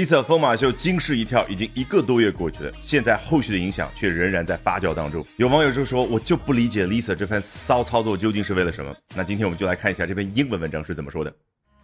[0.00, 5.22] Lisa 疯马秀惊世一跳，已经一个多月过去了，现在后续的影响却仍然在发酵当中。
[5.36, 11.30] 有网友就说：“我就不理解 Lisa 这番骚操作究竟是为了什么。”那今天我们就来看一下这篇英文文章是怎么说的。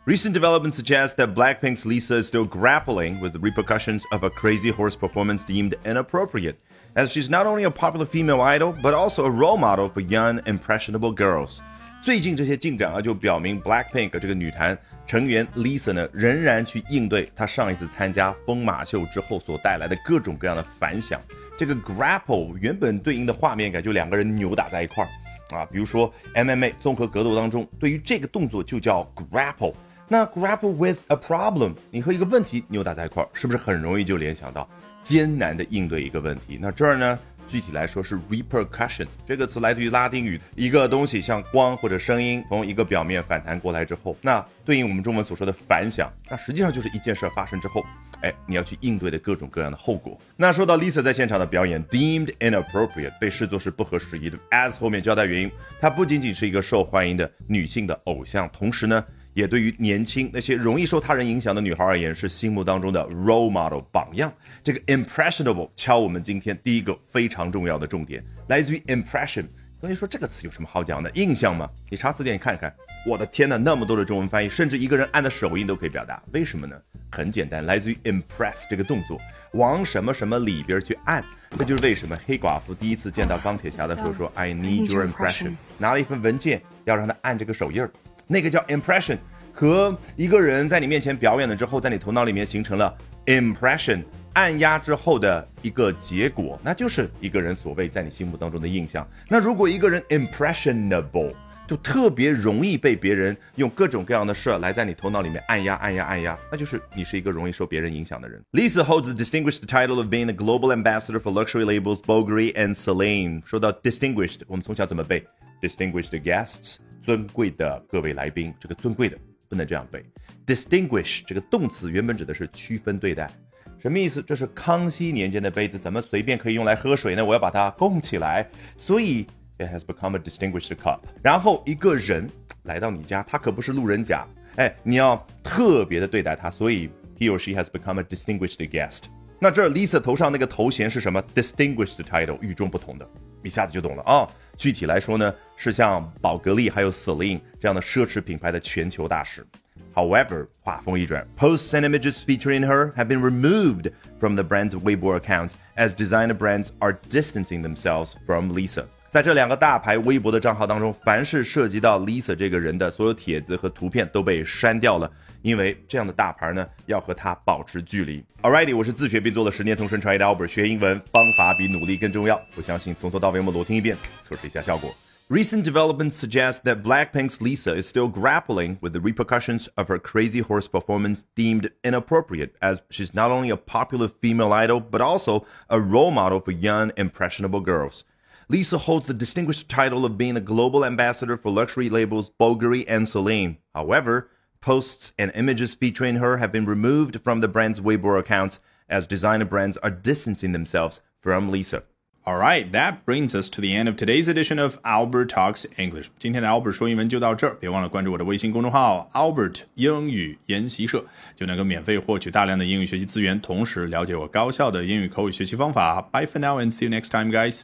[0.07, 4.73] Recent developments suggest that Blackpink's Lisa is still grappling with the repercussions of a crazy
[4.73, 6.55] horse performance deemed inappropriate,
[6.95, 10.41] as she's not only a popular female idol, but also a role model for young,
[10.47, 11.59] impressionable girls.
[12.03, 21.21] 最近这些进展啊，就表明 Blackpink 这个女团 成员 Lisa 呢，仍然去应对她上一次参加疯马秀之后所带来的各种各样的反响。
[21.57, 29.73] 这个 grapple 原本对应的画面感就两个人扭打在一块儿啊，比如说 MMA 综合格斗当中，对于这个动作就叫 grapple。
[30.09, 34.69] 那 grapple with a problem，你和一个问题扭打在一块儿，是不是很容易就联想到
[35.03, 36.59] 艰难的应对一个问题？
[36.61, 37.19] 那这儿呢？
[37.47, 47.85] 具体来说是 repercussions 这个词来自于拉丁语，一个东西像光或者声音从一个表面反弹过来之后，那对应我们中文所说的反响，那实际上就是一件事发生之后，
[48.23, 50.19] 哎，你要去应对的各种各样的后果。
[50.37, 55.51] 那说到 Lisa 在现场的表演，deemed inappropriate 被视作是不合时宜的，as 后面交代原因，
[55.81, 59.05] 她不仅仅是一个受欢迎的女性的偶像，同时呢。
[59.37, 64.33] 也对于年轻那些容易受他人影响的女孩而言，是心目当中的 role model 榜样。
[64.65, 69.45] 这个 impressionable 敲我们今天第一个非常重要的重点，来自于 impression。
[69.79, 71.11] 同学说这个词有什么好讲的？
[71.11, 71.69] 印象吗？
[71.91, 72.75] 你查词典看看。
[73.07, 76.21] 我的天呐，那么多的中文翻译，甚至一个人按的手印都可以表达。
[76.33, 76.75] 为什么呢？
[77.13, 79.21] 很简单，来自于 impress 这个动作，
[79.53, 81.23] 往什么什么里边去按。
[81.59, 87.91] 这就是为什么黑寡妇第一次见到钢铁侠的时候说 I need your impression，拿了一份文件要让他按这个手印儿。
[88.27, 89.19] 那个叫 impression，
[89.53, 92.93] 和一个人在你面前表演了之后，在你头脑里面形成了
[93.27, 99.09] impression，按压之后的一个结果，那就是一个人所谓在你心目当中的印象。
[99.29, 101.33] 那如果一个人 impressionable，
[101.69, 108.41] 就特别容易被别人用各种各样的事来在你头脑里面按压、按压、按压，那就是你是一个容易受别人影响的人。
[108.53, 113.45] Lisa holds the distinguished title of being the global ambassador for luxury labels Bulgari and Celine。
[113.45, 115.25] 说到 distinguished，我们从小怎么背
[115.61, 116.77] ？distinguished guests。
[117.07, 119.17] 尊贵的各位来宾，这个尊贵的
[119.49, 120.05] 不能这样背。
[120.45, 123.31] Distinguish 这个动词原本指的是区分对待，
[123.79, 124.21] 什么意思？
[124.21, 127.25] 这是康熙年间的杯子，怎么随便可以用来喝水呢？
[127.25, 128.45] 我要把它供起来，
[128.77, 129.25] 所以
[129.59, 130.99] it has become a distinguished cup。
[131.23, 132.29] 然后一个人
[132.65, 136.91] 来到你家，他可不是路人甲，哎，你要特别的对待他，所以
[137.21, 139.05] he or she has become a distinguished guest。
[139.39, 143.09] 那这 Lisa 头上那个头衔是什么？Distinguished title，与众不同的，
[143.46, 144.28] 一下子就懂了啊。
[144.58, 149.46] 具体来说呢，是像宝格丽还有 Celine 这样的奢侈品牌的全球大使。
[149.94, 156.70] However，话锋一转，posts and images featuring her have been removed from the brand's Weibo accounts as designer brands
[156.80, 158.86] are distancing themselves from Lisa。
[159.10, 165.12] 在这两个大牌微博的账号当中，凡是涉及到 Lisa 这个人的所有帖子和图片都被删掉了。
[165.42, 168.24] 因为这样的大牌呢，要和他保持距离。
[168.44, 172.40] Alrighty，我是自学并做了十年同声传译的 Albert，学英文方法比努力更重要。
[172.56, 174.94] 我相信从头到尾我们裸听一遍，测试一下效果。
[175.30, 180.68] Recent developments suggest that Blackpink's Lisa is still grappling with the repercussions of her crazy horse
[180.68, 186.12] performance deemed inappropriate, as she's not only a popular female idol, but also a role
[186.12, 188.04] model for young, impressionable girls.
[188.48, 193.08] Lisa holds the distinguished title of being a global ambassador for luxury labels Bulgari and
[193.08, 193.58] Celine.
[193.74, 194.30] However,
[194.62, 199.44] Posts and images featuring her have been removed from the brand's Weibo accounts as designer
[199.44, 201.82] brands are distancing themselves from Lisa.
[202.28, 206.12] All right, that brings us to the end of today's edition of Albert Talks English.
[206.20, 211.04] 今天的 Albert 说英文就到这儿，别忘了关注我的微信公众号 Albert 英语研习社，
[211.36, 216.00] 就能够免费获取大量的英语学习资源，同时了解我高效的英语口语学习方法。
[216.00, 217.62] Bye for now and see you next time, guys.